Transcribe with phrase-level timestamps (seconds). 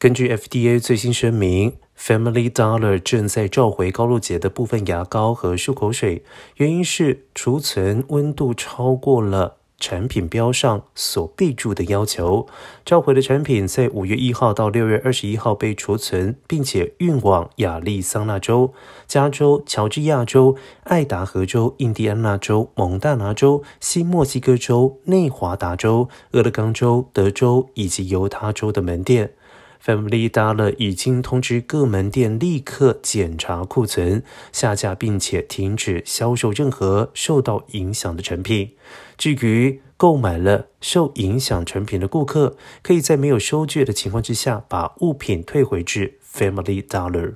[0.00, 6.24] 根据 FDA 最新声明，Family Dollar 正在召回高露洁的部分牙膏和漱口水，
[6.56, 12.46] 原因是储存温度超过了产品标上所备注的要求。
[12.82, 18.72] 召回的产品在五月一号到六月二十一号被储存，并且运往亚利桑那州、
[19.06, 29.34] 加州、乔治亚州、爱达荷州、印第安纳州、蒙大拿州、新墨西哥州、内华达州、俄勒冈州、德州以及犹他州的门店。
[29.84, 38.74] Family Dollar 已经通知各门店立刻检查库存、下架，并且停止销售任何受到影响的产品。
[39.16, 47.34] 至于购买了受影响产品的顾客，可以在没有收据的情况之下把物品退回至 Family Dollar。